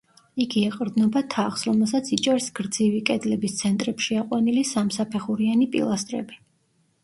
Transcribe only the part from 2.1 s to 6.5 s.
იჭერს გრძივი კედლების ცენტრებში აყვანილი სამსაფეხურიანი პილასტრები.